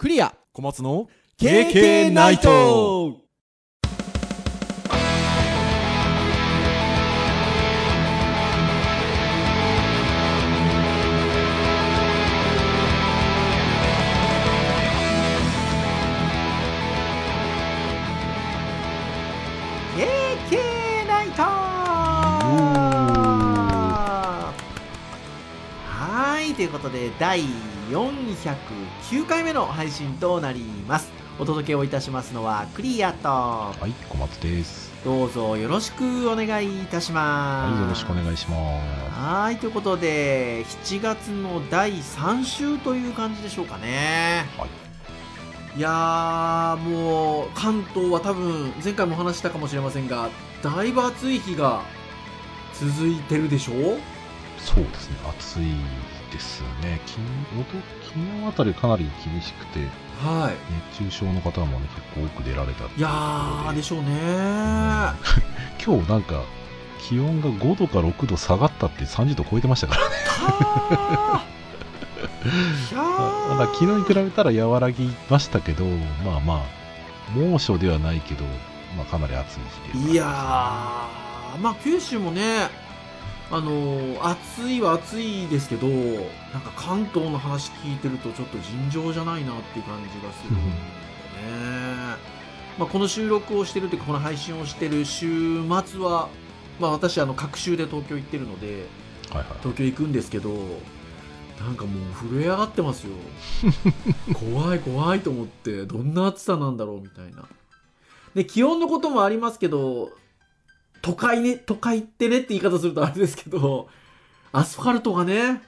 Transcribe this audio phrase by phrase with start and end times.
[0.00, 0.34] クリア。
[0.54, 2.48] 小松の KK ナイト。
[21.06, 21.42] ナイト。
[25.84, 27.42] はいということで第
[27.90, 31.10] 409回目の配信となります。
[31.40, 33.28] お届けをいたしますのはクリアと。
[33.28, 34.92] はい小松です。
[35.04, 37.72] どうぞよろしくお願いいたします。
[37.72, 38.56] はいよろしくお願いしま
[39.10, 39.18] す。
[39.18, 44.46] はいということで7月の第3週という感じでしょうかね。
[44.56, 44.68] はい。
[45.76, 50.28] いやーもう関東は多分前回もお話ししたかもしれませんが
[50.62, 51.82] だいぶ暑い日が
[52.74, 53.72] 続いてるでしょ
[54.64, 55.74] そうですね暑い
[56.32, 57.00] ですね。
[57.06, 57.26] 昨日
[58.06, 59.80] 昨日あたりかなり厳しくて
[60.22, 60.54] はい。
[60.92, 64.08] 熱中症の方もね結構多く出られたいやーでしょうね。
[64.10, 65.14] ー
[65.84, 66.42] 今日なんか
[67.00, 70.16] 気温が5度か6度下がったって30度超えてましたからね。
[72.94, 75.84] まだ昨日に比べたら和らぎましたけど
[76.24, 76.62] まあまあ
[77.34, 78.44] 猛暑ではないけど、
[78.96, 79.60] まあ、かなり暑い
[79.98, 80.28] 日でいやー。
[81.58, 82.70] まあ九州もね
[83.52, 92.16] あのー暑いは暑いですけどなんか関東の話聞いてるとちょっと尋常じゃないなっていう感じがするんだよね、
[92.78, 96.28] まあ、この収録をしてるというかこの配信をしてる週末は、
[96.78, 98.86] まあ、私あの各週で東京行ってるので
[99.30, 99.46] はいはい。
[99.62, 100.50] 東京行くんですけど
[101.60, 103.12] なんかもう震え上がってますよ。
[104.32, 107.44] 怖い怖いと思ってどんな暑さなんだろうみたいな。
[108.34, 110.10] で気温のこともありますけど
[111.02, 113.88] 都会ね都会ってねって言い方するとあれですけど
[114.52, 115.62] アスファルトがね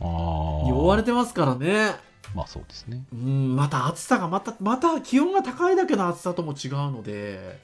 [0.00, 1.94] ああ汚われてますからね。
[2.34, 3.04] まあそうですね。
[3.12, 7.58] うんまた暑さがまたまた気温が高いだけの暑さとも違うので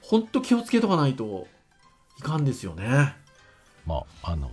[0.00, 1.48] ほんと気をつけとかないと
[2.18, 3.14] いかんですよね。
[3.86, 4.50] まああの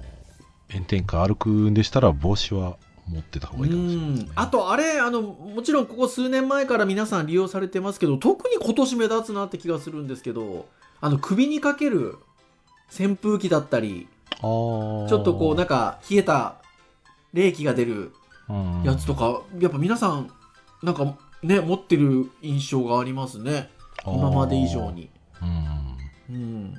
[0.71, 2.77] 炎天下歩くんでしたら帽子は
[3.07, 4.21] 持ってた方がいいかもしれないね。
[4.21, 4.31] うん。
[4.35, 10.67] あとあれあのもちろんここ数年前から皆さん利用されてますけど特に今年目立つなって気がするんですけど
[11.01, 12.17] あの首にかける
[12.91, 16.55] 扇風機だったりちょっとこうなんか冷えた
[17.33, 18.13] 冷気が出る
[18.49, 20.31] うんやつとか、やっぱ皆さん
[20.81, 23.69] なんかね持ってる印象がありますね。
[24.05, 25.09] 今まで以上に。
[25.41, 26.35] うん。
[26.35, 26.73] うん、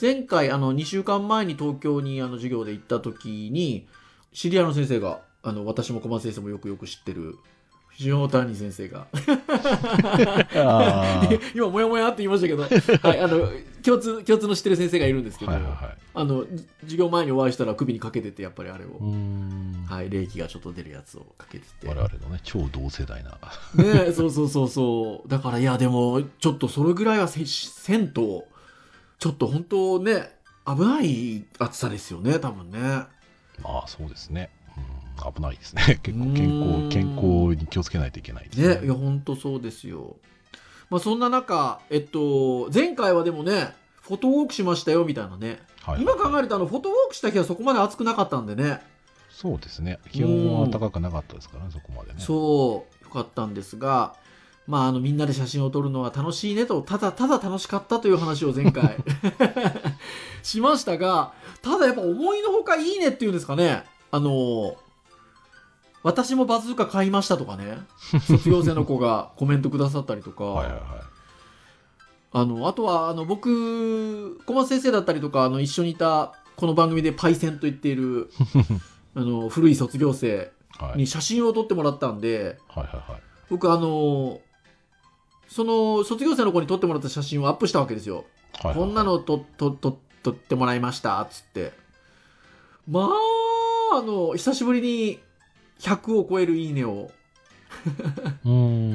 [0.00, 3.88] 前回あの2週間前に東京にあの授業で行った時に
[4.32, 7.38] 知り合いの先生があの私も小松先生もよくよく知ってる
[7.96, 9.06] 藤尾谷先生が。
[11.54, 12.68] 今もやもやって言いましたけど、は
[13.14, 13.48] い、あの
[13.82, 15.96] 共通共通の知ってる先生がいるんですけど、はいはいはい。
[16.14, 18.88] あのじ授業前にお会いしたら首にかけててやっぱりあれを、
[19.86, 21.88] はい、冷気がちょっと出るやつをかけてて。
[21.88, 23.38] 我々のね超同世代な。
[23.74, 25.28] ねそうそうそうそう。
[25.28, 28.46] だからいやでもちょっとそれぐらいはせせんと
[29.18, 30.34] ちょっと本当ね
[30.66, 32.78] 危ない暑さですよね多分ね。
[33.62, 34.50] まあそうですね、
[35.26, 36.00] うん、危ないですね。
[36.02, 38.84] 結構健うん康健康に気をつけないといけないですね。
[38.84, 40.16] いや本当そうですよ。
[40.90, 45.60] まあそんな中えっと前回はでもねフォトウォークしましたよみたいなね。
[45.82, 46.02] はい。
[46.02, 48.82] 今考えるとあのフォトウォークした日はそこまで暑くなかったんでね。
[49.30, 49.98] そうですね。
[50.12, 52.16] 気温は高くなかったですからねそこまでね。
[52.20, 54.14] そうよかったんですが
[54.66, 58.96] まああのみんなで写真を撮るのは楽しいねとただただ楽しかったという話を前回
[60.42, 63.84] しましたがただやっぱ思いのほかいいねっていうんですかね。
[64.10, 64.76] あの
[66.02, 67.78] 私もバズーカ買いましたとかね。
[68.26, 70.82] 卒業生の子がコメントくださったりとか、はいはいはい。
[72.32, 78.30] あのあとはあの僕小松先生だったりとかあの一緒にいたこの番組でパイセンと言っている
[79.14, 80.98] あの古い卒業生はい。
[80.98, 83.22] に写真を撮ってもらったんで、はいはいはい。
[83.50, 84.40] 僕あの
[85.48, 88.16] その卒業生の子に撮ってもらった写真をアップしたわけですよ。
[88.16, 91.72] はいはいこんなの撮とと撮ってもらいましたっつって。
[92.88, 93.10] ま
[93.92, 95.20] あ、あの、久しぶりに
[95.82, 97.10] 100を超えるいいねを。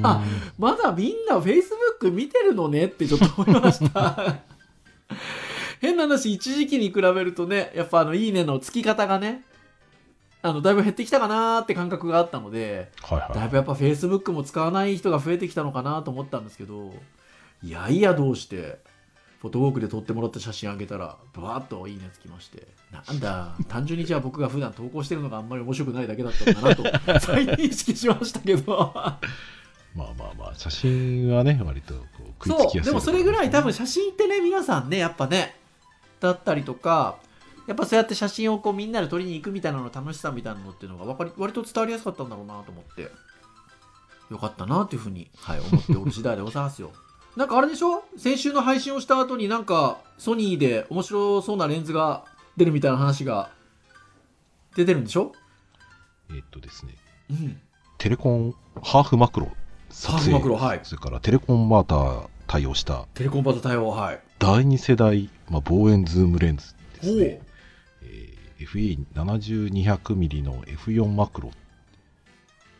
[0.02, 0.24] あ
[0.58, 4.36] まだみんな Facebook 見てるのねってちょっと思いました。
[5.80, 9.44] 変な話、一時期に比べるとね、やっぱあの、いいねのつき方がね、
[10.42, 16.92] あの、だいぶ減ってきたかなーって感覚があったので、はいはいだいぶやっぱ Facebook も使わない人が増えてきたのかなと思ったんですけど
[17.62, 18.78] いやいやどうして
[19.40, 22.66] フォトウォークで撮ってもらった写真あげたらバーッといいねつきまして。
[22.90, 26.82] なんだ単純にじゃあ僕が普段投稿してるのがあんまり面白くないだけだったんだなと
[27.20, 28.92] 再認識しましたけど。
[29.94, 35.56] まあまあまあ写真はね割とこう食いつきやすいそうでもそれぐらい多分写真ってね皆さんねやっぱね
[36.20, 37.16] だったりとか
[37.66, 43.10] やっぱそうやって写真をこうみんなで撮りに行くみたいなの楽しさみたいなのっていうのがわかり割と伝わりやすかったんだろうなと思って。
[44.30, 46.92] よかったなというふうに、はい、思っておる次第でございますよ。
[47.38, 48.02] なんかあれでしょ？
[48.16, 52.24] 先週の配信をした後になんかソニーで面白そうなレンズが
[52.56, 53.50] 出るみたいな話が
[54.74, 55.30] 出てるんでしょ？
[56.30, 56.94] えーっとですね、
[57.30, 57.60] うん。
[57.96, 60.80] テレコンハーフマクロハーフマクロ、はい。
[60.82, 64.20] それからテレコンバーター対応したテレコンバート対応、はい。
[64.40, 67.40] 第2世代、まあ、望遠ズームレンズですよね。
[68.02, 68.38] えー
[69.14, 71.52] FE70-200mm の F4 マクロ。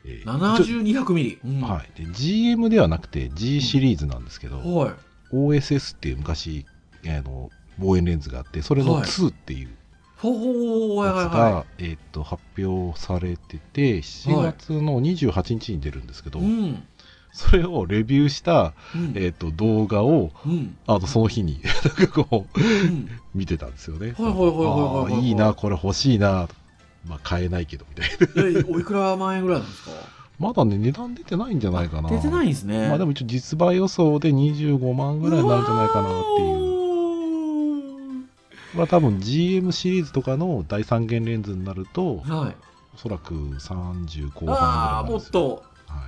[0.09, 1.41] えー70、200ミリ。
[1.45, 4.93] うんはい、で GM ではなくて G シリーズなんですけど、はい。
[5.33, 6.65] OSS っていう昔、
[7.07, 16.43] あの望遠レンズがあってそれのはい2っていうやつが、はいはえーっと発表されてて7月の28日に出るんですけど、い。
[16.43, 16.83] うん。
[17.31, 19.13] それをレビューした、うん。
[19.15, 20.77] えーっと動画をうん。
[20.87, 23.09] あのその日に なんかこううん。
[23.35, 24.15] 見てたんですよね。
[24.19, 26.49] はいはいはいはいはいいいな、これ欲しいな。
[27.07, 28.61] まあ買えないけどみたいな。
[28.61, 29.91] え、おいくら万円ぐらいなんですか？
[30.39, 32.09] まだね、値段出てないんじゃないかな。
[32.11, 32.89] 出てないんですね。
[32.89, 36.59] まあでも一応実売予想で25万ぐらいになるんじゃないかなっていう。
[38.23, 38.29] う。
[38.77, 42.57] まあ多分 GM シリーズとかの第三元レンズになると、はい。
[42.95, 45.03] おそらく30後半ぐらいああ。
[45.05, 45.65] もっと。
[45.89, 45.99] はい。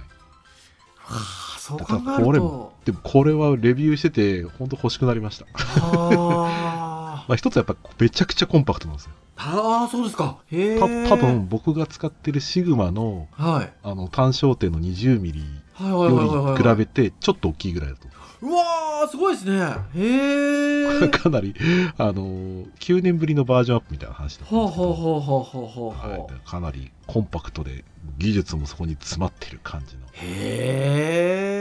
[0.98, 1.16] は
[1.56, 2.72] あ、そうだ考えからこれると。
[2.84, 5.46] でもこれはレビューしてて、本当欲しくなりました。
[5.82, 9.10] あ まあ一つはやっぱめちゃくちゃコンパクトなんですよ。
[9.42, 10.38] あ、そうですか。
[10.50, 10.78] へえ。
[10.78, 11.46] た多分。
[11.48, 13.72] 僕が使ってるシグマのはい。
[13.82, 15.42] あの単焦点の 20mm
[15.74, 16.62] はいはいはいはいよはい。
[16.62, 18.08] り比べてちょっと大きいぐらいだと。
[18.42, 19.60] うわー、すごいですね。
[19.94, 21.08] へえ。
[21.12, 21.54] かなり、
[21.98, 26.10] あのー、9年ぶりのバージョンアップみたいな話だったんほうですけど、ほうほうほうほうほうほう。
[26.10, 27.84] はい、かなりコンパクトで、
[28.18, 31.60] 技術もそこに詰まってる感じのへ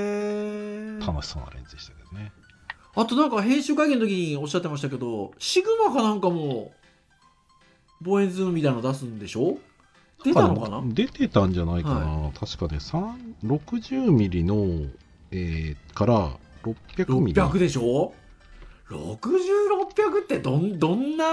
[1.02, 1.06] え。
[1.06, 2.32] 楽しそうなレンズでしたけどね。
[2.96, 6.72] あとなんか編集会見の時におっしゃってましたけど、シグマかなんかも、
[8.02, 9.58] 望遠ズームみたいなの出すんでしょ？
[10.24, 10.82] 出たのかな？
[10.86, 12.32] 出てたんじゃないかな。
[12.40, 14.90] 確かね、3 60mm の、
[15.32, 16.32] えーから
[16.64, 17.42] 600ミリ。
[17.42, 18.14] 600でしょ
[18.90, 21.26] ？60600ってどんどんな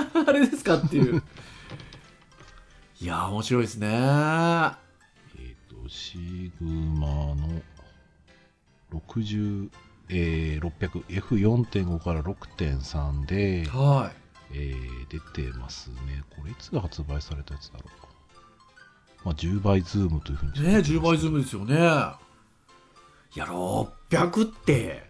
[0.26, 1.22] あれですかっていう。
[3.00, 3.88] いやー面白いですね。
[3.88, 4.78] は
[5.38, 7.62] えっ、と、シグマの
[8.92, 9.68] 60、
[10.08, 13.66] えー、600、F4.5 から6.3で、い
[14.52, 16.24] えー出てますね。
[16.36, 18.06] これいつ発売されたやつだろう。
[19.26, 21.78] まあ、10倍ズームというふうにね10倍ズームですよねい
[23.38, 25.04] や600って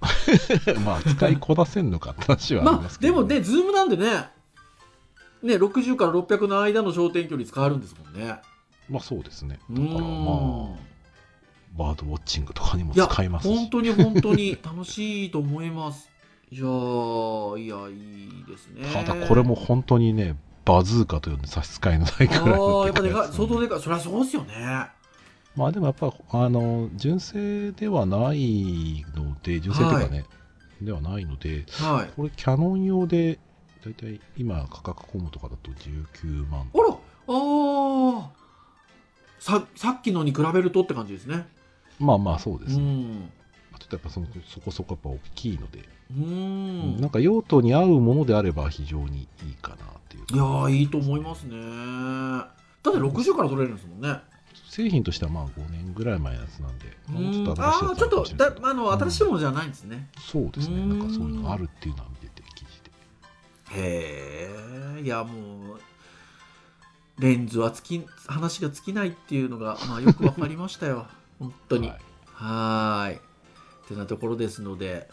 [0.84, 4.30] まあ、使いこなせんのかって話はありまあますけど、でもねズームなんでね
[5.42, 8.40] ね60から600の間の焦点距離使えるんですもんね
[8.88, 9.60] まあそうですね。
[9.70, 10.78] うだからまあ、ん
[11.76, 13.54] バードウォッチングとかにも使えますし。
[13.54, 16.09] 本当に本当に楽しいと思います
[16.52, 18.86] いやーいやいいですね。
[18.92, 24.88] ただこれも本当にね、バズーカというので差し支えのないくらいあのあやっぱでかい相当ででかいそりゃそうですよね。
[25.56, 30.24] まあでもやっぱ、あの、純正ではないので、純正というかね、
[30.80, 32.12] ではないので、はい。
[32.16, 33.38] これキャノン用で、
[33.84, 36.70] だいたい今価格コムとかだと19万。
[36.74, 36.98] あらあ
[37.28, 38.30] あ
[39.38, 41.46] ささっきのに比べるとって感じですね。
[41.98, 42.82] まあまあそうでうすね。
[42.84, 43.32] ん
[43.80, 47.00] ちょっとやっぱそのそこそこやっぱ大きいので、うん。
[47.00, 49.78] なんか用途に合うものであれば非常にいいかなっ
[50.08, 50.24] ていう。
[50.32, 51.56] いやーいいと思いますね。
[52.82, 54.20] だって60から取れるんですもんね。
[54.68, 57.14] 製品としてはまあ5年ぐらい前のやつなんで、うん。
[57.14, 61.08] もうちょっと新しいちょっとだあの新しいものじゃないんですね、そうですね、うんなん。
[61.08, 63.80] かそういうのがあるっていうのは見てて、記事で。
[63.80, 64.48] へ
[64.98, 65.80] えいやもう
[67.20, 71.06] レンズは尽き話が尽きないっていうのが、まあ、よくわかりましたよ。
[71.38, 71.88] 本当に。
[71.88, 71.98] はい。
[72.32, 73.16] はーい。
[73.16, 73.20] っ
[73.90, 75.08] てなところですので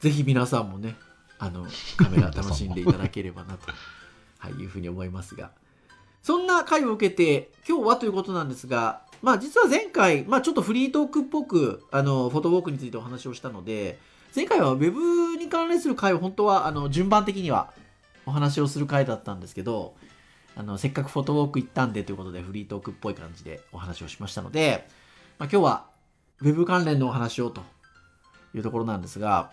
[0.00, 0.96] ぜひ皆さんもね
[1.38, 3.72] あのカメラ楽しんでいただければなと、
[4.38, 5.50] はい、いうふうに思いますが。
[6.22, 13.98] そんな回を受けて今日はということなんですがまあ実は前回、まあ、ちょっとフリートークっぽくあのフォトウォークについてお話をしたので
[14.34, 17.74] 前回はウェブに関連する回を本当はあの順番的には
[18.24, 19.96] お話をする回だったんですけど
[20.56, 24.88] あのせっかくフォトウォーク行ったんでということでフリートークっぽい感じでお話をしましたので、
[25.38, 25.86] まあ、今日は
[26.40, 27.62] ウェブ関連のお話をと
[28.54, 29.50] いうところなんですが、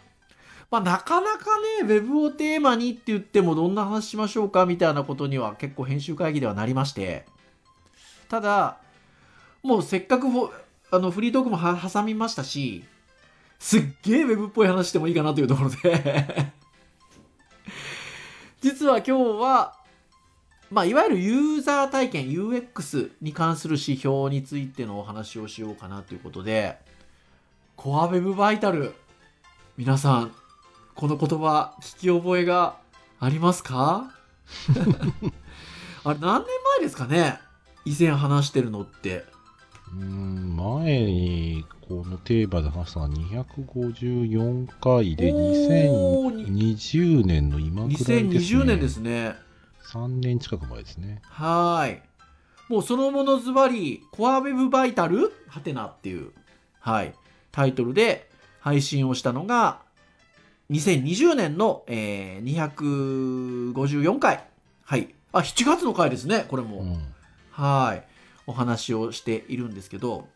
[0.71, 7.25] まあ、なかなかね、ウェブをテーマにって言ってもどんな話しましょうかみたいなことには結構編集会議ではなりまして、
[8.29, 8.77] ただ、
[9.63, 10.49] もうせっかくフ
[10.91, 12.85] あのフリートークも挟みましたし、
[13.59, 16.53] すっげえウェブっぽい話してもいいかなというところで。
[18.61, 19.75] 実は今日は、
[20.69, 26.77] まあ、いわゆるユーザー体験 UX に関する指標についてのお話をしようかなということで
[27.83, 28.93] コアウェブバイタル。
[29.75, 30.31] 皆さん
[30.93, 32.77] この言葉聞き覚えが
[33.19, 34.11] ありますか？
[36.05, 36.47] あれ何年
[36.77, 37.39] 前ですかね？
[37.83, 39.25] 以前話してるのって。
[39.95, 48.17] うーん、前にこのテーマで話したのは254回でおー2020年の今くらいですね。
[48.59, 49.35] 2020年ですね。
[49.91, 51.19] 3年近く前ですね。
[51.23, 52.01] はーい。
[52.69, 55.33] もうそのものズバリコアウェブバイタル？
[55.47, 56.31] はてなっていう。
[56.79, 57.15] はい
[57.51, 58.29] タイトルで
[58.59, 59.81] 配信をしたのが
[60.71, 64.43] 2020年の、えー、254回。
[64.83, 65.13] はい。
[65.33, 66.45] あ7月の回ですね。
[66.47, 66.99] これも、うん。
[67.51, 68.03] はい。
[68.47, 70.27] お話をしているんですけど、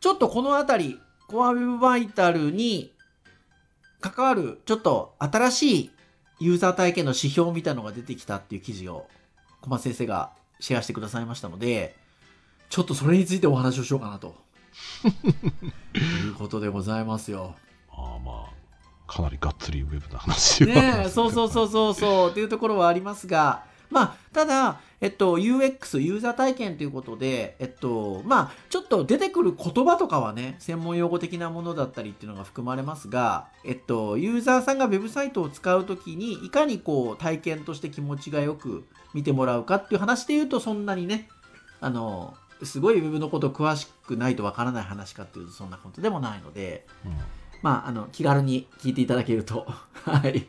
[0.00, 2.92] ちょっとこのあたり、コアウェブバイタルに
[4.00, 5.90] 関わる、ちょっと新しい
[6.40, 9.06] ユーザー体験の指標みたいなのが出てきたっていう記事を、
[9.60, 11.94] 小松先生がシェアしてくださいましたので、
[12.68, 14.43] ちょっとそれについてお話をしようかなと。
[16.24, 17.54] いうことでございますよ。
[17.90, 18.54] ああまあ
[19.06, 41.28] かなりがっつりウェブな話はねえ、そうそうそうそうそうっていうところはありますが、まあ、ただ、えっと、UX、ユーザー体験ということで、えっと、まあ、ちょっと出てくる言葉とかはね、専門用語的なものだったりっていうのが含まれますが、えっと、ユーザーさんがウェブサイトを使うときに、いかにこう、体験として気持ちがよく見てもらうかっていう話で言うと、そんなにね、
[41.80, 47.16] あの、すごいウェブのこと詳しくないとわからない話かっていうと、そんなことでもないので、うん。
[47.62, 49.66] まあ、あの、気軽に聞いていただけると、
[50.04, 50.46] はい、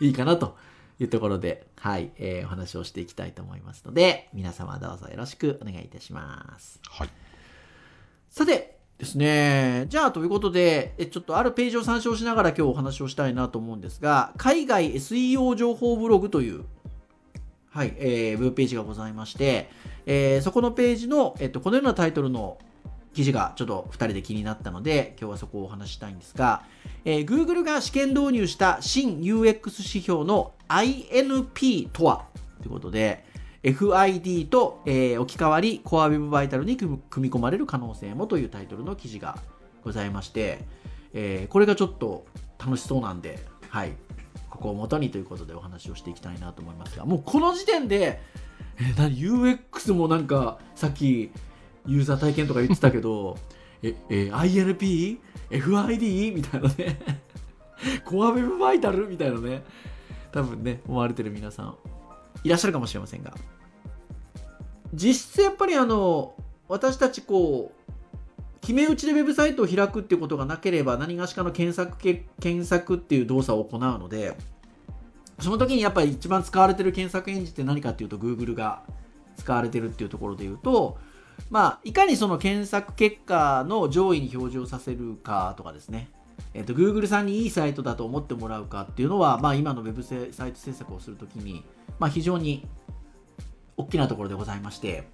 [0.00, 0.56] いいかなと
[0.98, 6.80] いうところで、はい、えーお話をしていきたいと思いますので、皆様どうぞよろしくお願いいたします。
[6.88, 7.10] はい。
[8.28, 16.64] さてですね、じゃあということで、えちょっとあるページを参照しながら今日お話をしたいなと思うんですが、海外 SEO 情報ブログという、
[17.72, 19.70] はい、えーウェブページがございまして、
[20.04, 22.58] えーそこのページの、えっと、このようなタイトルの
[23.14, 26.64] 記事がちょっと2人で気になったので、今日はそこをお話したいんですが、
[27.06, 29.44] えー Google が試験導入した新 UX
[29.78, 32.26] 指標の INP とは？
[32.60, 33.24] ということで、
[33.62, 39.38] FID と、えー置き換わり、コアウェブバイタルに組み組み込まれる可能性もというタイトルの記事が
[39.82, 40.58] ございまして、
[41.14, 42.26] えーこれがちょっと
[42.58, 43.38] 楽しそうなんで、
[43.70, 43.92] はい、
[44.52, 48.20] ここを元にということでお話をしていきたいなと思いますが、もうこの時点で、
[48.78, 51.30] え何？UX もなんかさっき
[51.86, 53.38] ユーザー体験とか言ってたけど、
[53.82, 55.18] え、え INP?
[55.50, 56.34] FID?
[56.34, 57.00] みたいなね。
[58.04, 59.08] コアウェブバイタル？
[59.08, 59.64] みたいなね。
[60.32, 61.76] 多分ね、思われてる皆さん
[62.44, 63.34] いらっしゃるかもしれませんが。
[64.92, 66.34] 実質やっぱりあの、
[66.68, 67.92] 私たちこう、
[68.62, 74.36] 決め打ちでウェブサイトを開くっていうことがなければ何がしかの検索け検索っていう動作を行うので
[75.40, 78.82] その時にやっぱり一番使われてる検索エンジンって何かっていうと Google が
[79.36, 80.96] 使われてるっていうところで言うと
[81.50, 86.10] まあいかにその検索結果の上位に表示をさせるかとかですね。
[86.54, 91.64] えっと Google さんにいいサイトだと思ってもらうかっていうのは、まあ、今のウェブサイト制作をするときに、
[91.98, 92.66] まあ、非常に
[93.76, 95.08] 大きなところでございまして。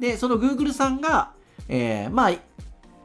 [0.00, 1.32] でその Google さんが、
[1.68, 2.32] えーまあ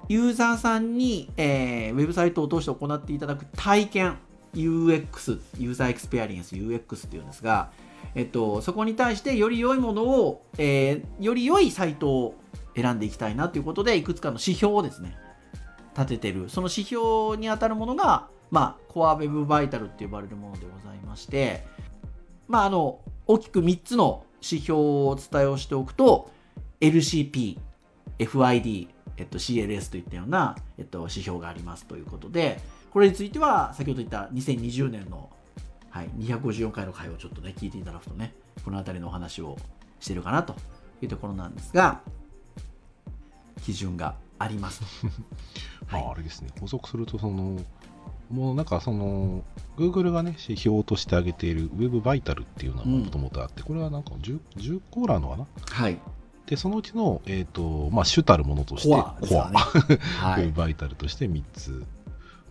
[0.08, 4.18] ユーザーさんに、えーウェブサイトを通して行っていただく体験
[4.54, 7.72] UX ユーザーエクスペアリエンス UX っていうんですが、
[8.16, 12.36] えっと、そこに対してより良いものを、えーより良いサイトを
[12.76, 15.18] 選んでいきたいなということでいくつかの指標をですね
[15.98, 16.50] 立ててる。
[16.50, 21.66] その指標に当たるものが、まあ、コアウェブバイタルって呼ばれるものでございまして、
[22.48, 26.32] まあ、あの大きく3つの指標をお伝えをしておくと
[26.80, 27.58] LCP、
[28.20, 28.88] FID、
[29.18, 32.60] えっと、CLS といったような、えっと、指標がありますということで
[32.92, 35.30] これについては先ほど言った2020年の、
[35.90, 38.34] はい、254回の回をちょっとね聞いていただくとね
[38.64, 39.58] この辺りのお話を
[40.00, 40.56] してるかなと
[41.02, 42.02] いうところなんですが
[43.64, 44.84] 基準があります
[45.92, 47.60] まあ、あれですね、補足すると、その、
[48.30, 49.44] もうなんかその、
[49.78, 55.48] Google がね、指標として挙げている Web バイタルっていうのがうんもともとあって、これはなんか 10, 10個ぐらいあるのかな？
[55.66, 55.98] はい
[56.48, 61.86] で、そのうちの、えっ、と、まあ、主たるものとして、コアですからねは Web い バイタルとして3つ。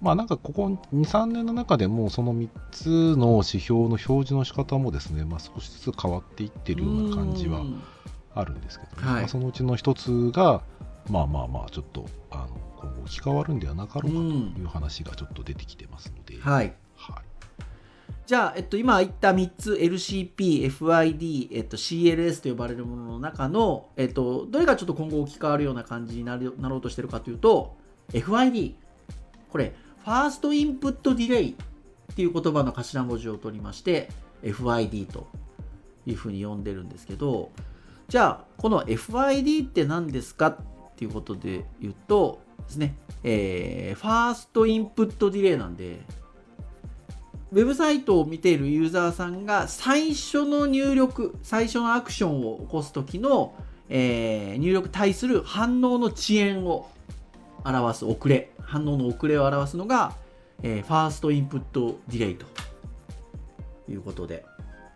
[0.03, 7.83] まあなんかここ2、3年の中でもその3つの指標の表示の仕方もですね、まあ、少しずつ変わっていってるような感じはうん。
[8.35, 9.09] あるんですけど、ね。
[9.09, 9.21] はい。
[9.23, 10.63] まあ、そのうちの1つが、
[11.09, 16.75] まあまあまあ、ちょっとあの今後置き換わるんではなかろうかという話がちょっと出てきてますので、はいはい
[18.27, 27.77] じゃあ、えっと、今言った3つ LCP、FID、えっと、CLS と呼ばれるものの中の、えっと、どれがちょっと今後置き換わるような感じになるなろうとしてるかというと
[28.13, 28.75] FID
[29.49, 34.09] これ First Input Delay っていう言葉の頭文字を取りまして
[34.43, 35.29] FID と
[36.05, 37.53] いうふうに呼んでるんですけど
[38.09, 40.59] じゃあこの FID って何ですかっ
[40.97, 46.01] ていうことで言うとですね、えー First Input Delay なんで
[47.53, 53.55] ウェブサイトを見ているユーザーさんが最初の入力最初のアクションを起こす時の、
[53.89, 56.91] えー入力対する反応の遅延を
[57.65, 58.51] 表す遅れ。
[58.61, 60.15] 反応の遅れを表すのが、
[60.63, 62.47] えーファーストインプットディレイと。
[63.89, 64.45] いうことで、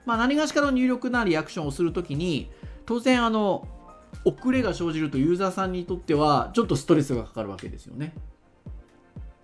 [0.07, 2.51] まあ、何がしかの入力なリアクションをするときに
[2.87, 3.67] 当然あの
[4.25, 8.13] 遅れが生じるとユーザーさんにとってはちょっとストレスがかかるわけですよね。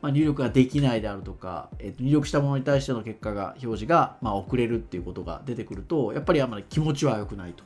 [0.06, 7.64] まあ、入力ができないであるとか、えっと入力したものに対しての結果が表示が、まあ、遅れるっていうことが出てくるとやっぱりあまり気持ちは良くないと。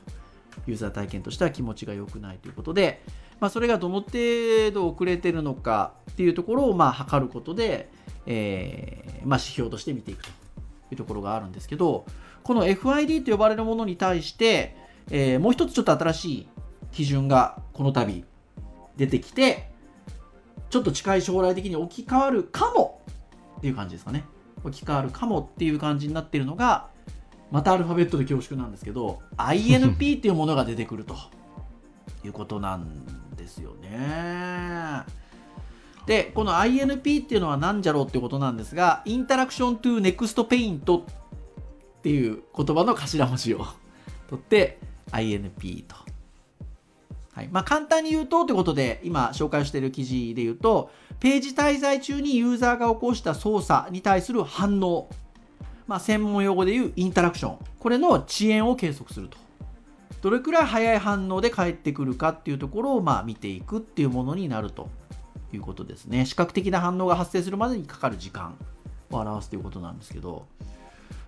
[0.65, 3.03] ユーザー体験としては気持ちが良くないということで、
[3.39, 7.89] まあ、それがどの程度遅れてるのかっていうところをまあ測ることで、
[8.25, 10.33] えーまあ、指標として見ていくとい
[10.93, 12.05] うところがあるんですけど
[12.43, 14.75] この FID と呼ばれるものに対して、
[15.11, 16.47] えーもう一つちょっと新しい
[16.91, 18.25] 基準がこの度
[18.97, 19.70] 出てきて
[20.71, 23.03] ちょっと近い将来的に置き換わるかも
[23.59, 24.23] っていう感じですかね。
[24.63, 26.87] 置き換わるかもっていう感じになってるのが
[27.51, 31.15] またアルファベットで恐縮なんですけど INP っていうものが出てくると。
[32.23, 35.03] いうことなんですよね。
[36.05, 41.03] でこの INP っていうのは何じゃろうっていうことなんですがインタラクション to Next Paint っ
[42.01, 43.65] ていう言葉の頭文字を
[44.27, 44.79] 取って
[45.11, 45.95] INP と。
[47.41, 47.49] はい。
[47.51, 55.09] まあ、簡単に言うとということで今紹介している記事で言うとページ滞在中にユーザーが起こした操作に対する反応、
[55.87, 57.57] まあ、専門用語で言うインタラクション。
[57.79, 59.37] これの遅延を計測すると。
[60.21, 64.87] どれくらい早い反応で返ってくるかっていうところをまあ見ていくっていうものになると
[65.51, 66.27] いうことですね。
[66.27, 68.55] 視覚的な反応が発生するまでにかかる時間
[69.09, 70.45] を表すということなんですけど。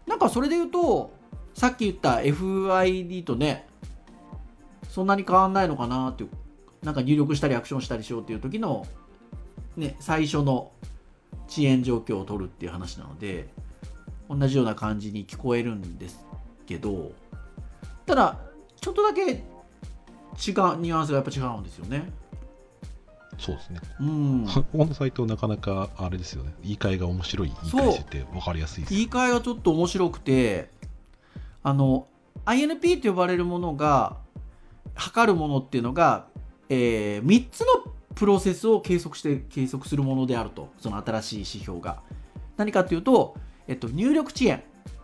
[0.06, 1.14] なんかそれで言うと
[1.54, 3.68] さっき言った FID とね
[4.94, 6.30] そんなに変わんないのかなっていう
[6.86, 8.86] なんか入力したりアクションしたりしようっていう時の
[9.76, 10.72] ね最初の
[11.50, 13.48] 遅延状況を取るっていう話なので
[14.30, 16.24] 同じような感じに聞こえるんです
[16.68, 17.12] けど
[18.06, 18.38] ただ
[18.80, 19.42] ちょっとだけ違う
[20.36, 22.12] ニュアンスがやっぱ違うんですよね
[23.40, 23.82] そうですね。
[24.00, 26.54] うんここのサイトなかなかあれですよね。
[26.62, 28.94] 言い換えが面白い言い換えしてて分かりやすいです。
[28.94, 30.70] 言い換えがちょっと面白くて
[31.64, 32.06] あの
[32.46, 34.18] INP と呼ばれるものが
[34.96, 36.28] 測るものっていうのが、
[36.70, 40.70] え3つのプロセスを計測して計測するものであると。
[40.78, 42.02] その新しい指標が。
[42.58, 43.36] 何かっていうと、
[43.68, 44.64] えっと、入力遅延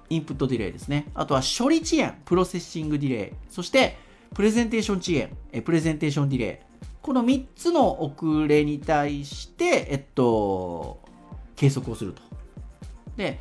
[0.10, 1.08] input delay ですね。
[1.14, 3.32] あとは処理遅延 processing delay。
[3.50, 3.98] そして
[4.34, 6.70] プレゼンテーション遅延え presentation delay。
[7.02, 11.00] この3つの遅れに対して、えっと、
[11.56, 12.22] 計測をすると。
[13.18, 13.40] で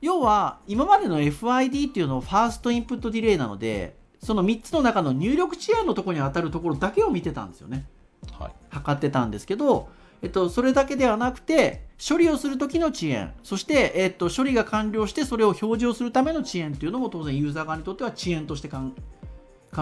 [0.00, 7.86] 要は今までの FID っていうのを First Input Delay なのでその3つの中の入力遅延のところに当たるところだけを見てたんですよね
[8.32, 8.52] はい。
[8.68, 9.88] 測ってたんですけど、
[10.22, 18.84] えっと、それだけではなくて処理をする時の遅延そして、えっと、処理が完了してそれを表示をするための遅延っていうのも当然ユーザー側にとっては遅延としてカウ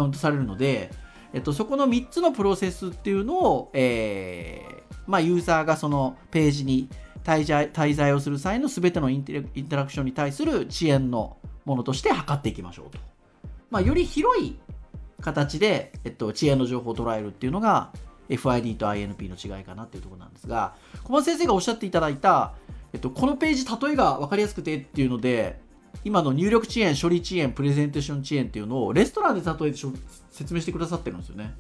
[0.07, 0.91] ントされるので、
[1.33, 6.89] えっと、そこの3つのプロセスっていうのを、えーまあ、ユーザーがそのページに
[7.25, 9.25] 滞在滞在をする際の全てのイン
[9.69, 12.99] タラクションに対する遅延のものとして測っていきましょうと。
[13.71, 14.59] まあ、より広い
[15.21, 17.93] 形で、えっと、遅延の情報を捉えるっていうのが
[18.29, 22.55] FID と INP の違いかなっていうところなんですが小松先生がおっしゃっていただいた、
[22.93, 25.61] えっと、このページ例えが分かりやすくてっていうので
[26.05, 29.79] 今の入力遅延処理遅延プレゼンテーション遅延っていうのをレストランで例えて
[30.31, 31.55] 説明してくださってるんですよね。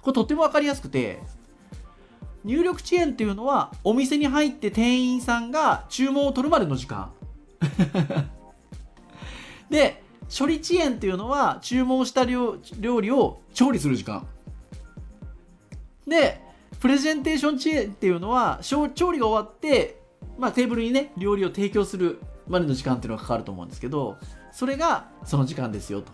[0.00, 1.18] これとっても分かりやすくて
[2.44, 7.12] 入力遅延っていうのはお店に入って店員さんが注文を取るまでの時間。
[9.68, 14.26] で処理遅延っていうのは注文した料理を調理する時間。
[16.06, 16.40] で
[16.80, 20.00] プレゼンテーション遅延っていうのは調理が終わって、
[20.38, 24.16] まあ、テーブルにね料理を提供するまでの時間っていうのがかかると思うんですけど
[24.52, 26.12] それがその時間ですよと。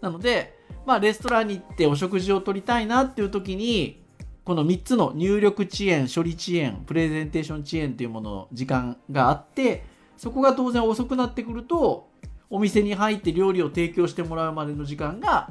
[0.00, 4.04] なので、まあ、レストランに行ってお食事をとりたいなっていう時に
[4.44, 9.84] この3つの入力遅延処理遅延プレゼンテーション遅延っていうものの時間があって
[10.18, 12.08] そこが当然遅くなってくると
[12.54, 15.50] お店に入って料理を提供してもらうまでの時間が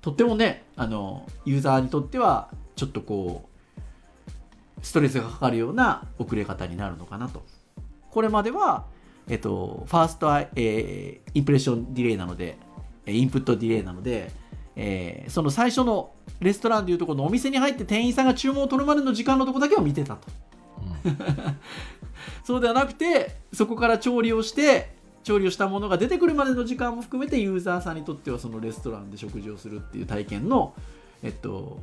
[0.00, 7.44] とってもねあのユーザーにとってはちょっとこうストレスがかかるような遅れ方になるのかなと。
[8.08, 8.86] これまでは、
[9.28, 12.56] えっと、ファーストアイ、えーインプレッションディレイなので
[13.04, 14.30] えーインプットディレイなので、
[14.76, 20.28] えーその最初のレストランでいうところのお店に入って店員さんが注文を取るまでの時間のところだけを見てたと。
[22.44, 24.97] そうではなくてそこから調理をして
[25.28, 30.72] 調理をしたものが出てくるまでの時間も含めてユーザーさんにとってはそのレストランで食事をするっていう体験の、
[31.22, 31.78] えっと、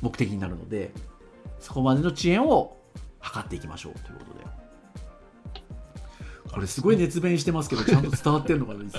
[0.00, 0.92] 目的になるので
[1.60, 2.78] そこまでの遅延を
[3.20, 4.46] 測っていきましょうということで。
[6.50, 8.90] これすごい熱弁してますけど ちゃんと伝わってるのかなリ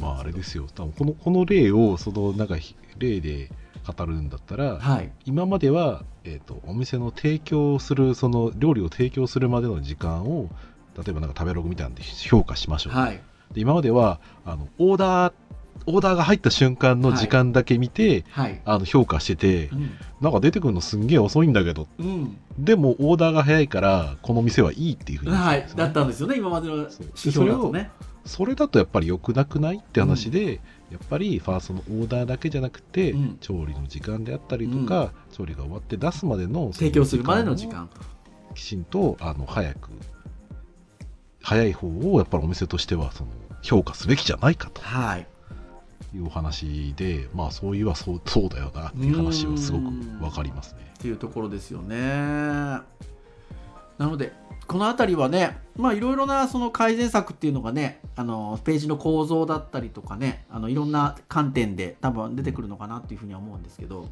[0.00, 0.66] まああれですよ。
[0.74, 3.52] 多分このこの例をそのなんかひ例で
[3.86, 5.12] 語るんだったら、はい。
[5.24, 10.48] 今までは、えー、とお店の提供するその料理を提供するまでの時間を
[10.98, 13.20] 例えばなんか食べログみたいなんで評価しましょう、はい。
[13.52, 15.32] で今まではあのオーダー
[15.86, 18.60] オーダーが入った瞬間の時間だけ見て、はい。
[18.64, 19.90] あの評価しててうん。
[20.20, 21.86] なんか出てくるのすんげえ遅いんだけど。
[21.98, 22.36] うん。
[22.58, 25.30] でもオーダーが早いからこの店はいいっていうふうに。
[25.30, 25.66] 言っはい。
[25.76, 27.90] だったんですよね今までの指標だとね。
[28.24, 33.38] それだとやっぱり良くなくないって話で、やっぱりファーストのオーダーだけじゃなくて、うん。
[33.40, 37.84] 調理の時間であったりとか、調理が終わって出すまでの提供するまでの時そ間。
[37.84, 39.90] をきちんとあの早く
[41.48, 43.30] 早い方をやっぱりお店としてはその
[43.62, 45.26] 評価すべきじゃないかとはい
[46.14, 50.92] いうお話でまあそういえばそうそうだよなっていう話はすごくわかりますね。
[50.98, 51.96] っていうところですよね。
[51.96, 52.84] な
[53.98, 54.34] ので
[54.66, 64.08] この辺りはねまあいろいろなその改善策っていうのがねあのページの構造だったりとかねあのいろんな観点で多分出てくるのかなっていうふうには思うんですけど、はい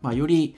[0.00, 0.56] まあ、より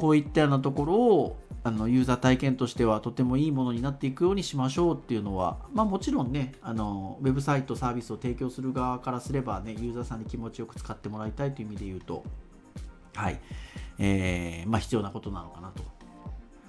[0.00, 12.24] こういったようなところをあのユーザー体験としてはとてもいいものになっていくようにしましょうっていうのは、まあ、もちろんねあのウェブサイトサービスを提供する側からすればねユーザーさんに気持ちよく使ってもらいたいという意味で言うと
[13.14, 13.38] はい
[13.98, 15.82] えーまあ、必要なことなのかなと。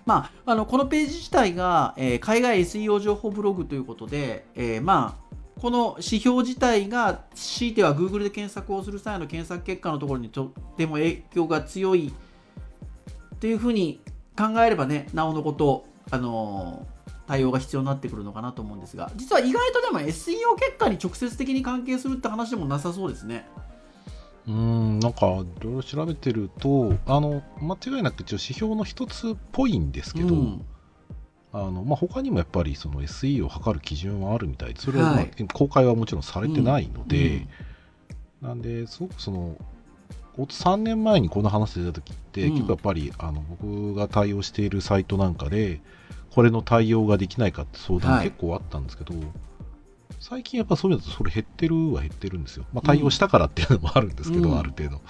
[0.05, 12.11] まあ、あのこのページ自体が、えー海外 SEO 情報ブログということで、えーまあ、この指標自体が強いては Google で検索をする際の検索結果のところにとっても影響が強い
[13.41, 13.99] というふうに
[14.37, 17.01] 考えればねなおのこと、あのー
[17.31, 23.47] 対応が必要になってくるのかなと思うんですが実は意外とでも SEO 結果に直接的に関係するって話でもなさそうですね。
[24.47, 30.65] うーんなんかいろいろ調べてるとあの間違いなく一応指標の一つっぽいんですけど、うん。
[31.53, 37.47] あのまあ、他にもやっぱりその SE を測る基準はあるみたいでそれは、まあはい公開はもちろんされてないので、
[38.41, 38.47] うん。
[38.49, 39.65] なんですごくそのこ
[40.37, 42.51] 3年前にこの話出た時って、うん。
[42.53, 45.81] 結構やっぱりあの僕が対応しているサイトなんかで
[46.31, 48.29] これの対応ができないかって相談はい。
[48.29, 49.13] 結構あったんですけど、
[50.19, 54.59] 最近やっぱそういうのだとそれ減ってるは減ってるんですよ、まあ、対応したからっていうのもあるんですけど、うん。
[54.59, 55.01] ある程度、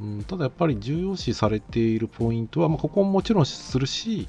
[0.00, 4.28] うん、ただやっぱり重要視されているポイントは、まあ、ここももちろんするし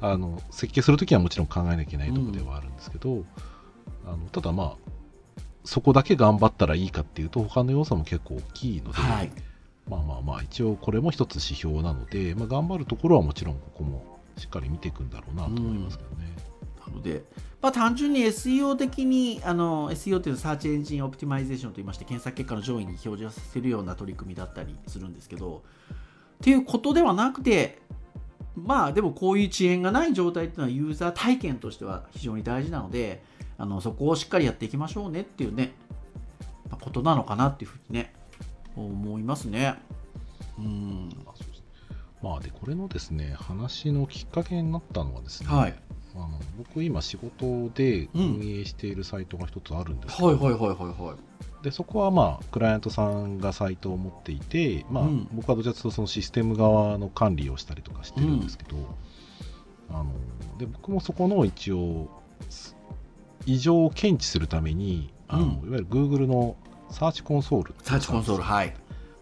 [0.00, 3.24] あの設計するときはもちろん考えなきゃいけないところではあるんですけど、
[4.06, 4.90] あのただまあ
[5.64, 9.32] そこだけ頑張ったらいいかっていうと他の要素も結構大きいので、はい
[9.88, 16.36] まあまあまあ一応これも一つ指標なので、まあ、頑張るところはもちろんここもしっかり見ていくんだろうなと思いますけどね。
[16.86, 17.24] なので、
[17.60, 27.80] まあ、単純に SEO 的にあの SEO というのは Search Engine Optimization といいまして検索結果の上位に表示させるような取り組みだったりするんですけどっていうことではなくて
[28.54, 33.22] まあでもこういう遅延がない状態っていうのはユーザー体験としては非常に大事なので
[33.56, 35.72] あのそこをしっかりやっていきましょうねっていうね、
[36.70, 38.14] まあことなのかなっていうふうにね
[38.86, 39.74] 思いますね。
[40.58, 41.10] うん。
[42.22, 45.74] まあでこれのですね話のきっかけになったのはですね、はい、
[46.16, 51.62] あの僕今仕事でうん運営しているサイトが一つあるんですけど、はいはいはいはいはい。
[51.62, 55.28] でそこはまあクライアントさんがサイトを持っていて、まあうん。
[55.32, 58.76] 僕はどちらかというとそのシステム側の管理をしたりとかしてるんですけど、
[59.90, 60.12] あの
[60.58, 62.08] で僕もそこの一応
[62.48, 62.76] す
[63.46, 65.50] 異常を検知するためにあの、うん。
[65.50, 66.56] いわゆる Google の
[66.90, 67.74] サーチコンソール。
[67.82, 68.74] サーチコンソールはい。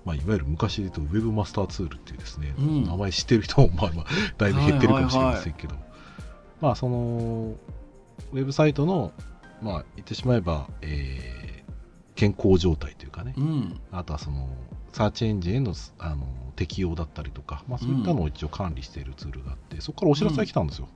[0.05, 2.85] まあ、いわゆる昔で言うと Web マスターツールっていうですね、うん。
[2.85, 4.07] 名前知ってる人もまあまあ
[4.39, 5.75] だいぶ減ってるかもしれませんけど、
[6.61, 7.55] まあその
[8.33, 9.13] ウェブサイトの
[9.61, 11.47] まあ言ってしまえば、えー
[12.17, 13.81] 健康状態というかね、うん。
[13.93, 14.49] あとはその
[14.93, 16.27] サーチエンジンへのあの
[16.57, 20.89] 適用だったりとか、まあ、そういったのを一応管理しているツールがあって、そこからお知らせが来たんですよ、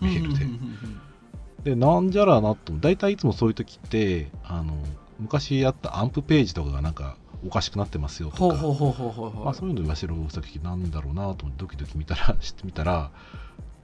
[0.00, 0.44] メールで。
[0.44, 0.50] うん。
[0.50, 0.56] うん。
[0.56, 1.64] うん。
[1.64, 4.72] で、なんじゃらなと、大体いつもそういう時って、あの
[5.18, 13.10] 昔あったアンプページとかがなんかおかしくなってますよとか、そういうのを言わせろした時なんだろうなと思ってドキドキ見たら知ってみたら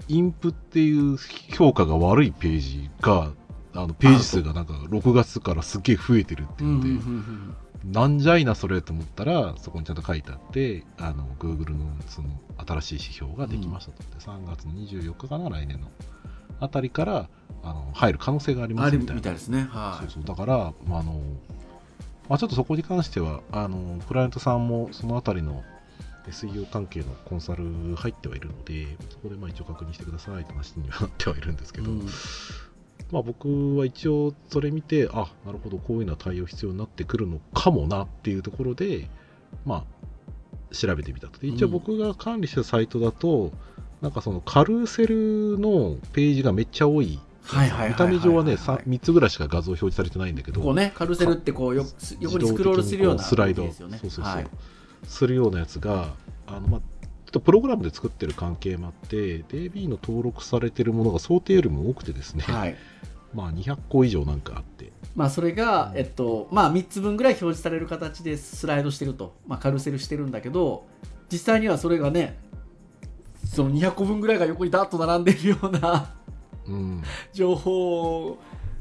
[0.08, 1.16] インプっていう
[1.56, 3.32] 評価が悪いページが
[3.74, 12.28] あのページ数がなんか6月からすげえ増えてるっていうので、うんうんうんなんじゃいなそれと思ったらそこにちゃんと書いてあってあの Google のその
[12.66, 15.88] 新しい指標ができましたと、で3月の24日かな来年の
[16.64, 17.28] あたりから
[17.62, 19.68] あの入る可能性がありますみたいなですね。
[19.70, 20.24] はそうそう。
[20.24, 21.20] だから、まああの
[22.28, 25.62] まあ、ちょっとそこに関してはあのクライアントさんもそのあたりの
[26.28, 27.64] SEO 関係のコンサル
[27.96, 32.06] 入ってはいるのでそこでまあ一応確認してくださいって話にはなってはいるんですけど、うん。
[33.12, 39.08] まあ、僕は一応それ見てあなるほどこういうのは対応必要になってくるのかもなっていうところで、
[39.66, 39.84] ま
[40.72, 41.38] あ、調べてみたと。
[41.38, 43.52] で一応うん僕が管理したサイトだと、
[44.04, 47.18] なんかそのカルーセルのページがめっちゃ多い。
[47.88, 50.60] 見た目上はね 3, 3つぐらいしか画像表示されてないんだけど。
[50.60, 51.86] こうねカルセルってこうよ
[52.20, 53.64] 横にスクロールするようなスライド。
[53.72, 54.46] そうそうそう、はい。
[55.06, 56.12] するようなやつが
[56.46, 62.76] あの、まあ、ちょっとプログラムで作ってる関係もあって DB の登録されてるものが想定よりも多くてですね、はい。
[63.32, 64.92] まあ、200個以上なんかあって。
[65.16, 70.84] まあ、それが、えっとまあ、3つ分ぐらい表示される形でスライドしてると、まあ、カルセルしてるんだけど
[71.32, 72.38] 実際にはそれがね
[73.44, 76.14] その200個分ぐらいが横にダッと並んでるような
[76.66, 77.02] うん。
[77.32, 78.38] 情報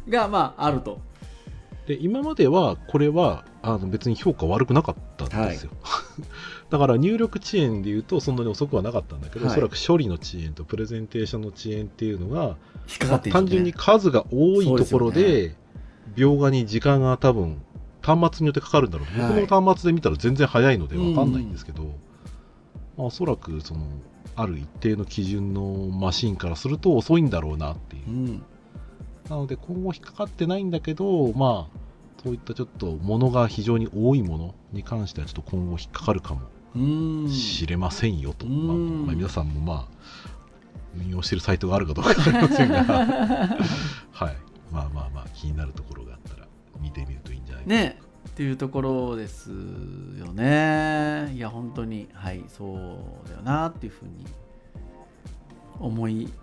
[0.08, 1.02] が、まあ、あると。
[1.88, 5.72] で今まではこれはあの別に評価悪くなかったんですよ、
[6.70, 9.54] だから入力遅延でいうとそんなに遅くはなかったんだけど、はい。
[9.54, 12.56] おそらく処理の遅延とプレゼンテーションの遅延っていうのが、
[13.30, 15.56] 単純に数が多いところでで
[16.16, 17.62] 描画に時間が多分
[18.02, 19.42] 端末によってかかるんだろう、はい。
[19.42, 21.84] 僕の端末で見たら全然早いので分かんないんですけど、
[22.98, 23.82] まあ、おそらくその
[24.36, 28.10] ある一定の基準のマシンからすると遅いんだろうなっていう。
[28.10, 28.44] うん。
[29.30, 31.80] なので今後引っかかってないんだけど、まあ、
[32.24, 36.42] そういったちょっとものが非常に多いものに関してはちょっと今後引っかかるかも
[36.76, 36.80] う
[37.26, 37.30] ん。
[37.30, 38.68] しれませんよと、うん。
[38.68, 38.78] まあ
[39.08, 40.34] まあ皆さんもまあ
[40.96, 42.84] 運用しているサイトがあるかどうかわかりませんが、
[44.12, 44.38] はい、
[44.72, 46.48] まあまあまあ気になるところがあったら
[46.80, 47.76] 見てみるといいんじゃないかな。
[47.76, 48.00] ね
[48.34, 51.32] っていうところですよね。
[51.36, 52.10] いや本当に。
[52.14, 54.26] はいそうだよなっていうふうに
[55.80, 56.34] 思い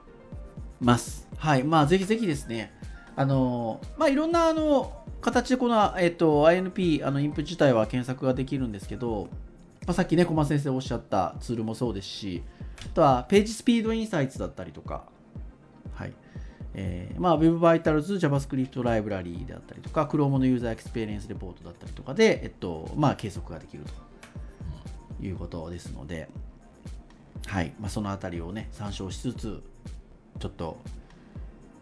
[0.80, 1.26] ます。
[1.36, 2.72] はいまあぜひぜひですね
[3.16, 9.28] あのまあいろんなあの形でこの、えっと INP あのインプ自体は検索ができるんですけど、
[9.84, 12.44] まあ、さっきね小松先生おっしゃったツールもそうですし
[12.86, 15.06] あとは PageSpeed Insights だったりとか
[16.74, 26.28] えーまあ、Web Vitals JavaScript ライブラリーであったりとか Chrome の User Experience Report だったりとかで、えっとまあ、計測ができるということですので、
[27.46, 27.72] はい。
[27.80, 29.62] まあ、そのあたりをね参照しつつ
[30.38, 30.78] ちょっと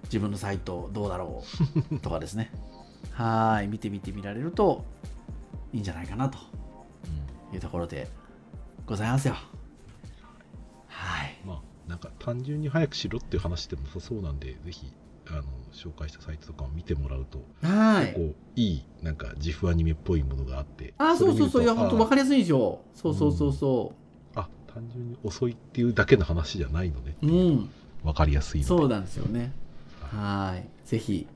[0.04, 1.44] 自分のサイトどうだろ
[1.90, 2.50] うとかですね。
[3.12, 3.68] はい。
[3.68, 4.84] 見てみてみられると
[5.72, 6.38] いいんじゃないかなと
[7.52, 8.08] いうところで
[8.86, 9.36] ございますよ
[11.88, 14.92] なんか単純に早くしろっていう話でもなさそうなんでぜひ
[15.26, 18.06] あの紹介したサイトとかを見てもらうとはい。
[18.06, 22.80] 結構いいなんか自負アニメっぽいものがあってあそうそうそういや本当分かりりやすいんですよ。
[22.94, 23.92] そうそうそうそ
[24.34, 27.26] あ単純に遅いっていうだけの話じゃないのねう。
[27.26, 27.70] うん。
[28.04, 29.52] 分かりやすいそうなんですよね。
[30.00, 30.88] はい。
[30.88, 31.26] ぜひ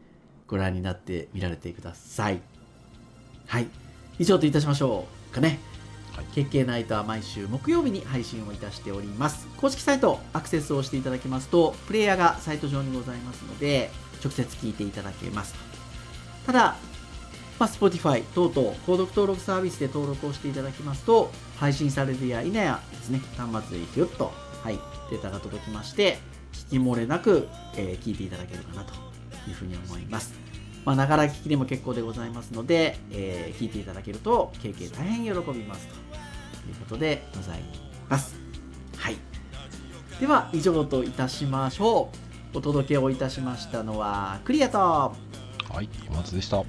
[0.47, 2.41] ご覧になってみられてください。
[3.47, 3.67] はい。
[4.19, 5.59] 以上といたしましょうかね
[6.17, 6.25] はい。
[6.45, 9.49] KK ナイトは毎週木曜日に配信をいたしております。
[9.57, 13.91] 公式サイトアクセスをしていただきますとプレイヤーがサイト上にございますので
[14.23, 15.55] 直接聞いていただけます。
[16.47, 16.77] ただ、
[17.59, 24.79] まあ、Spotify 等々購読登録サービスで登録をしていただきますと配信されるや否やですね端末でヒュッと、はい、
[25.11, 26.19] データが届きまして
[26.53, 28.95] 聞き漏れなく、えー聞いていただけるかなと
[29.49, 30.42] いうふうに思います。
[30.85, 35.95] まあ、ながら聞きでも結構でございますので、えー聞いていただけると、経験大変喜びますと
[36.69, 37.61] いうことでござい
[38.09, 38.35] ます。
[38.97, 39.17] はい。
[40.21, 42.11] では、以上といたしましょ
[42.55, 42.59] う。
[42.59, 45.15] お届けをいたしましたのは、クリアと、は
[45.81, 46.63] い今津でした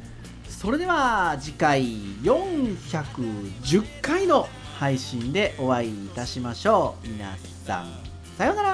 [0.47, 1.83] それでは次回
[2.21, 4.47] 410回の
[4.79, 7.07] 配信でお会いいたしましょう。
[7.09, 7.87] 皆さん、
[8.37, 8.69] さようなら。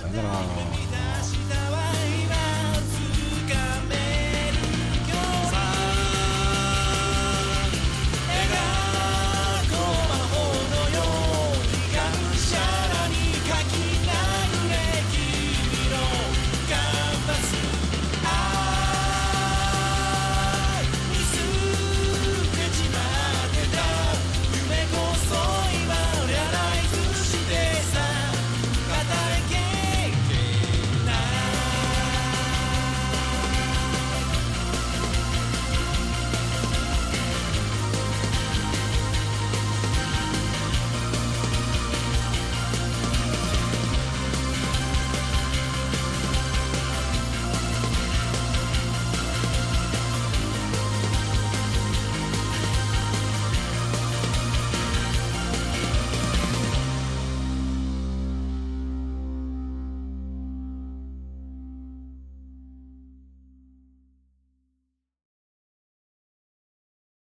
[0.00, 1.81] さよなら